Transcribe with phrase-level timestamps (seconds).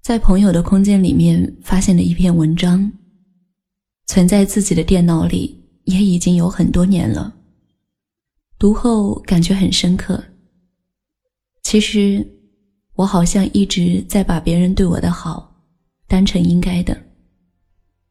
[0.00, 2.90] 在朋友的空间里面发现了一篇文章，
[4.06, 7.32] 存在自己的电脑里也已经有很多年了。
[8.58, 10.22] 读后感觉很深刻。
[11.62, 12.26] 其实，
[12.94, 15.54] 我好像一直在把别人对我的好
[16.08, 16.98] 当成应该的，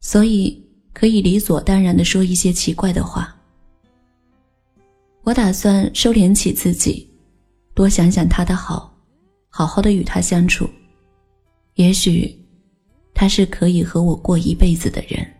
[0.00, 0.60] 所以
[0.92, 3.34] 可以理所当然的说一些奇怪的话。
[5.22, 7.08] 我打算收敛起自己，
[7.74, 8.92] 多想想他的好，
[9.48, 10.68] 好好的与他相处。
[11.76, 12.34] 也许，
[13.14, 15.35] 他是可以和我过一辈子的人。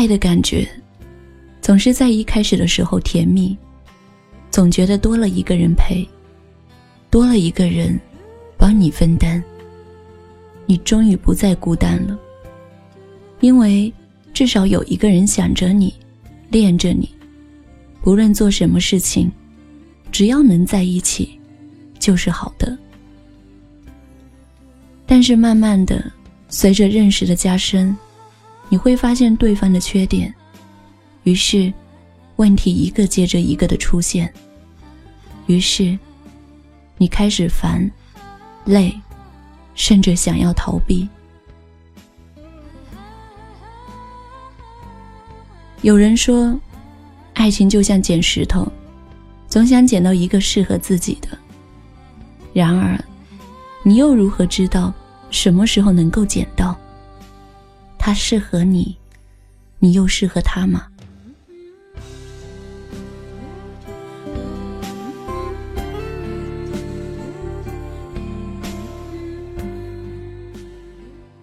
[0.00, 0.66] 爱的感觉，
[1.60, 3.54] 总是在一开始的时候甜蜜，
[4.50, 6.08] 总觉得多了一个人陪，
[7.10, 8.00] 多了一个人
[8.56, 9.44] 帮你分担，
[10.64, 12.18] 你终于不再孤单了。
[13.40, 13.92] 因为
[14.32, 15.92] 至少有一个人想着你，
[16.48, 17.06] 恋着你，
[18.00, 19.30] 不论做什么事情，
[20.10, 21.38] 只要能在一起，
[21.98, 22.74] 就是好的。
[25.04, 26.10] 但是慢慢的，
[26.48, 27.94] 随着认识的加深。
[28.70, 30.32] 你会发现对方的缺点，
[31.24, 31.72] 于是，
[32.36, 34.32] 问题一个接着一个的出现。
[35.46, 35.98] 于是，
[36.96, 37.90] 你开始烦、
[38.64, 38.94] 累，
[39.74, 41.08] 甚至想要逃避。
[45.82, 46.56] 有人说，
[47.34, 48.70] 爱情就像捡石头，
[49.48, 51.28] 总想捡到一个适合自己的。
[52.52, 52.96] 然而，
[53.82, 54.94] 你又如何知道
[55.28, 56.78] 什么时候能够捡到？
[58.02, 58.96] 他适合你，
[59.78, 60.86] 你又适合他吗？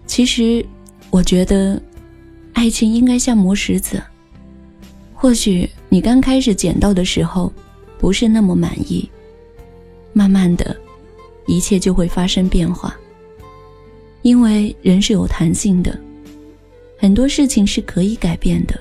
[0.08, 0.66] 其实，
[1.12, 1.80] 我觉得，
[2.54, 4.02] 爱情应该像磨石子。
[5.14, 7.54] 或许你刚开始捡到的时候，
[8.00, 9.08] 不是那么满意，
[10.12, 10.76] 慢慢的，
[11.46, 12.98] 一切就会发生变化。
[14.24, 16.07] 因为人是有弹性的。
[16.98, 18.80] 很多事情是可以改变的，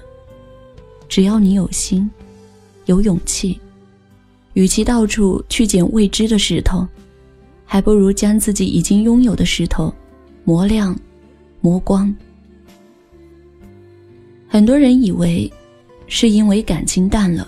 [1.09, 2.11] 只要你有心，
[2.87, 3.59] 有勇气。
[4.55, 6.89] 与其到处去捡未知的石头，
[7.67, 9.93] 还不如将自己已经拥有的石头
[10.45, 10.99] 磨亮、
[11.61, 12.15] 磨光。
[14.49, 15.53] 很多人以为
[16.07, 17.47] 是因为感情淡了，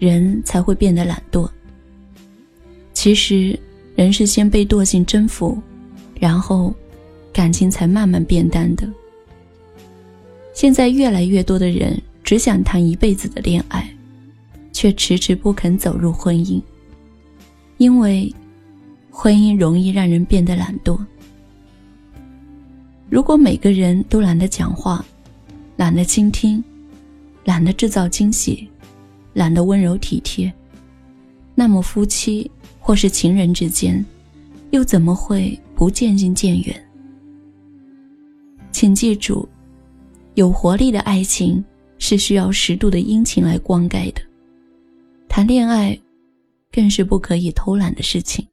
[0.00, 1.48] 人才会变得懒惰。
[2.92, 3.56] 其实，
[3.94, 5.56] 人是先被惰性征服，
[6.18, 6.74] 然后
[7.32, 8.88] 感情才慢慢变淡的。
[10.52, 13.88] 现在越来越多的人只想谈一辈子的恋爱，
[14.72, 16.60] 却迟迟不肯走入婚姻，
[17.78, 18.32] 因为
[19.10, 20.98] 婚姻容易让人变得懒惰。
[23.08, 25.04] 如果每个人都懒得讲话，
[25.76, 26.62] 懒得倾听，
[27.44, 28.68] 懒得制造惊喜，
[29.32, 30.52] 懒得温柔体贴，
[31.54, 34.04] 那么夫妻或是情人之间，
[34.70, 36.88] 又怎么会不渐行渐远？
[38.70, 39.48] 请记住。
[40.34, 41.62] 有活力的爱情
[41.98, 44.22] 是需要适度的殷勤来灌溉的，
[45.28, 45.98] 谈恋爱
[46.70, 48.46] 更是不可以偷懒的事情。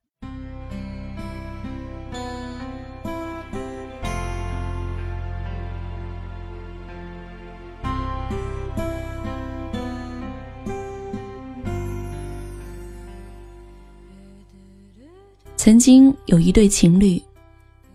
[15.55, 17.21] 曾经有一对情侣，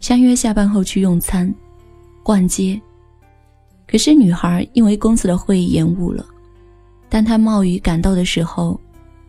[0.01, 1.53] 相约下班后去用餐、
[2.23, 2.81] 逛街。
[3.87, 6.27] 可是女孩因为公司的会议延误了，
[7.09, 8.81] 当她冒雨赶到的时候，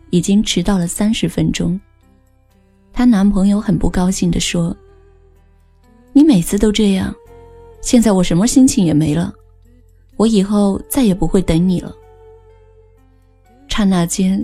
[0.10, 1.80] 已经迟到了三十分钟。
[2.94, 4.76] 她男朋友很不高兴地说
[6.14, 7.14] ：“你每次都这样，
[7.82, 9.34] 现在我什么心情也没了，
[10.16, 11.94] 我以后再也不会等你了。”
[13.68, 14.44] 刹那间，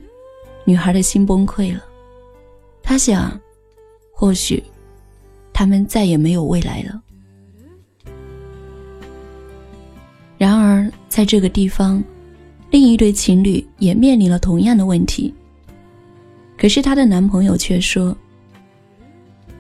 [0.66, 1.82] 女孩的心崩溃了，
[2.84, 3.40] 她想，
[4.12, 4.62] 或许，
[5.54, 7.02] 他们再也没有未来了。
[11.22, 12.04] 在这个地方，
[12.72, 15.32] 另一对情侣也面临了同样的问题。
[16.58, 18.18] 可是她的男朋友却说：“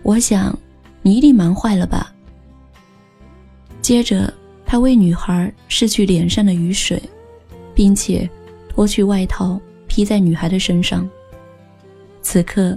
[0.01, 0.57] 我想，
[1.03, 2.11] 你一定忙坏了吧。”
[3.79, 4.33] 接着，
[4.65, 6.99] 他为女孩拭去脸上的雨水，
[7.75, 8.27] 并且
[8.67, 11.07] 脱去外套披在女孩的身上。
[12.23, 12.75] 此刻，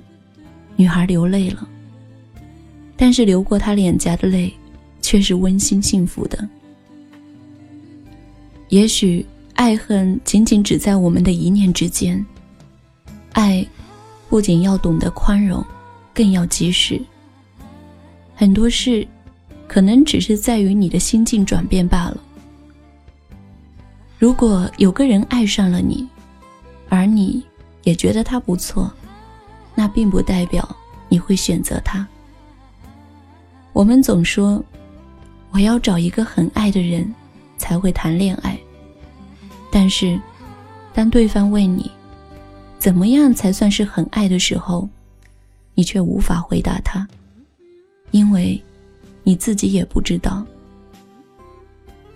[0.76, 1.66] 女孩流泪了，
[2.98, 4.52] 但是流过她脸颊的泪，
[5.00, 6.46] 却是温馨幸福的。
[8.68, 9.24] 也许
[9.54, 12.24] 爱恨仅仅只在我们的一念之间。
[13.32, 13.66] 爱，
[14.28, 15.64] 不仅要懂得宽容，
[16.12, 17.00] 更要及时。
[18.34, 19.06] 很多事，
[19.68, 22.16] 可能只是在于你的心境转变罢了。
[24.18, 26.08] 如果有个人爱上了你，
[26.88, 27.42] 而你
[27.82, 28.90] 也觉得他不错，
[29.74, 30.76] 那并不代表
[31.08, 32.06] 你会选择他。
[33.72, 34.64] 我们总说，
[35.50, 37.12] 我要找一个很爱的人，
[37.64, 38.58] 才会谈恋爱。
[39.72, 40.20] 但是，
[40.92, 41.90] 当对方问你，
[42.78, 44.86] 怎么样才算是很爱的时候，
[45.74, 47.08] 你却无法回答他，
[48.10, 48.62] 因为，
[49.22, 50.44] 你自己也不知道。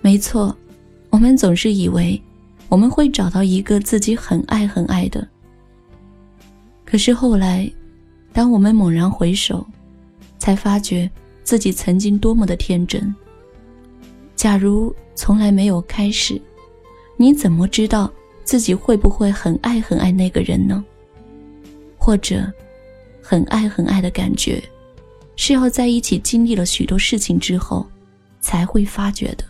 [0.01, 0.55] 没错，
[1.09, 2.21] 我们总是以为，
[2.67, 5.27] 我们会找到一个自己很爱很爱的。
[6.85, 7.67] 可是后来，
[8.31, 9.65] 当我们猛然回首，
[10.37, 11.09] 才发觉
[11.43, 13.13] 自己曾经多么的天真。
[14.39, 16.41] 假如从来没有开始。
[17.17, 18.09] 你怎么知道
[18.45, 20.81] 自己会不会很爱很爱那个人呢？
[21.97, 22.49] 或者，
[23.21, 24.63] 很爱很爱的感觉，
[25.35, 27.85] 是要在一起经历了许多事情之后，
[28.39, 29.43] 才会发觉的。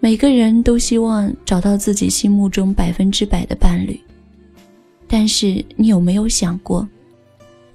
[0.00, 4.00] 每个人都希望找到自己心目中百分之百的伴侣，
[5.06, 6.88] 但是你有没有想过，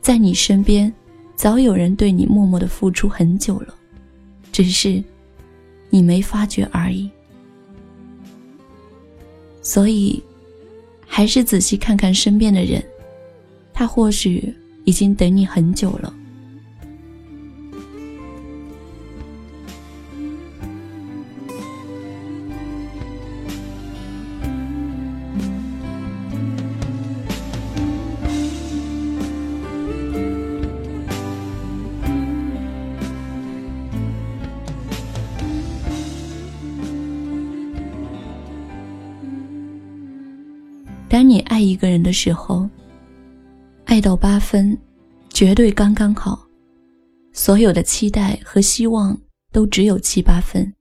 [0.02, 0.92] 在你身边，
[1.36, 3.76] 早有人对你默默的付出很久了，
[4.54, 5.04] 只是。
[5.90, 7.08] 你没发觉而已，
[9.62, 10.24] 所以，
[11.06, 12.84] 还是仔细看看身边的人，
[13.72, 14.52] 他或许
[14.86, 16.12] 已经等你很久了。
[41.64, 42.70] 一个人的时候，
[43.86, 44.78] 爱到八分，
[45.30, 46.48] 绝对刚刚好，
[47.32, 49.20] 所有的期待和希望
[49.52, 50.74] 都只有七八分，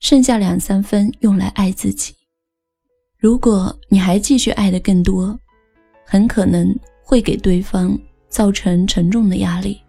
[0.00, 2.14] 剩下两三分用来爱自己。
[3.18, 5.38] 如果你还继续爱的更多，
[6.04, 6.72] 很可能
[7.02, 9.80] 会给对方造成沉重的压力，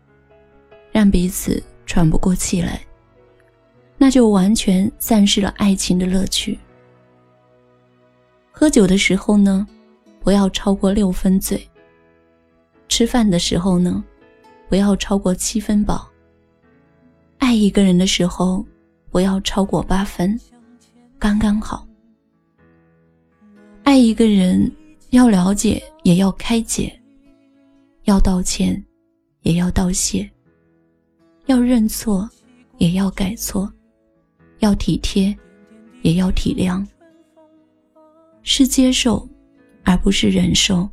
[0.91, 2.81] 让彼此喘不过气来，
[3.97, 6.57] 那就完全丧失了爱情的乐趣。
[8.51, 9.65] 喝酒的时候呢，
[10.21, 11.61] 不要超过六分醉。
[12.87, 14.03] 吃饭的时候呢，
[14.67, 16.09] 不要超过七分饱。
[17.37, 18.65] 爱一个人的时候，
[19.11, 20.39] 不要超过八分，
[21.17, 21.87] 刚刚好。
[23.83, 24.71] 爱一个人，
[25.11, 26.91] 要了解，也要开解；
[28.03, 28.83] 要道歉，
[29.41, 30.29] 也要道谢；
[31.45, 32.29] 要认错，
[32.77, 33.67] 也要改错；
[34.59, 35.35] 要体贴，
[36.01, 36.85] 也要体谅。
[38.43, 39.27] 是接受，
[39.83, 40.87] 而不是忍受；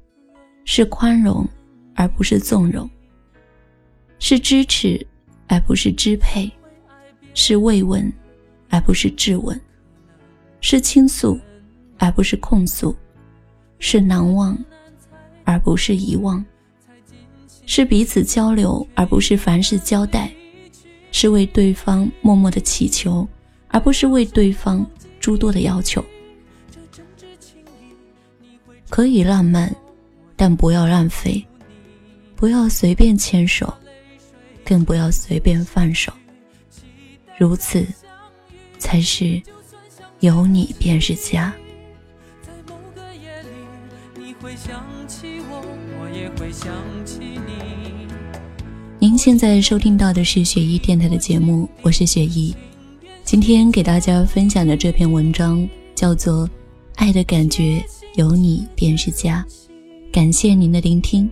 [0.65, 1.47] 是宽容，
[1.95, 2.89] 而不是纵容；
[4.19, 5.07] 是支持，
[5.49, 6.51] 而不是支配；
[7.35, 8.13] 是慰问，
[8.69, 9.57] 而不是质问；
[10.61, 11.39] 是倾诉，
[11.99, 12.95] 而不是控诉；
[13.79, 14.57] 是难忘，
[15.45, 16.43] 而不是遗忘；
[17.67, 20.29] 是彼此交流，而不是凡事交代；
[21.13, 23.27] 是为对方默默的祈求，
[23.69, 24.85] 而不是为对方
[25.21, 26.05] 诸多的要求。
[28.89, 29.75] 可以浪漫，
[30.37, 31.45] 但不要浪费；
[32.35, 33.73] 不要随便牵手，
[34.65, 36.13] 更不要随便放手。
[37.39, 37.85] 如此，
[38.79, 39.43] 才是
[40.21, 41.53] 有你便是家。
[48.99, 52.55] 您现在收听到的是雪姨电台的节目，我是雪姨。
[53.25, 56.49] 今天给大家分享的这篇文章叫做
[56.95, 57.85] 《爱的感觉》。
[58.17, 59.45] 有你便是家，
[60.11, 61.31] 感谢您的聆听，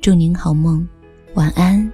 [0.00, 0.88] 祝您好梦，
[1.34, 1.92] 晚安。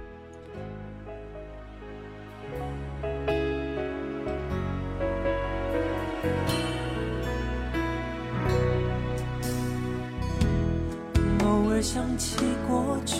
[11.43, 13.17] 偶尔想起过去，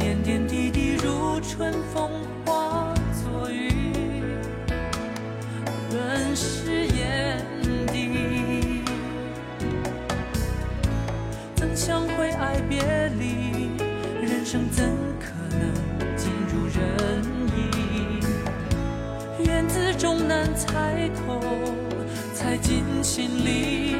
[0.00, 2.10] 点点滴滴如春风
[12.68, 12.82] 别
[13.18, 13.70] 离
[14.20, 14.84] 人生怎
[15.20, 15.72] 可能
[16.16, 17.24] 尽如人
[17.56, 17.60] 意，
[19.44, 21.40] 缘字终难猜透，
[22.34, 23.96] 猜进心里。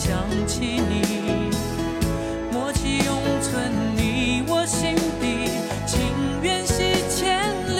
[0.00, 1.50] 想起你，
[2.50, 5.50] 默契永存你我心底，
[5.86, 6.00] 情
[6.42, 7.78] 缘系千里。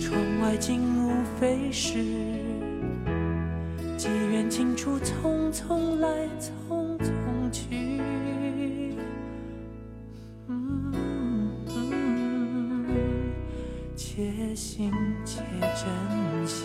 [0.00, 1.94] 窗外景物飞逝，
[3.98, 6.85] 机缘尽处匆匆来匆。
[14.16, 14.90] 且行
[15.26, 16.64] 且珍惜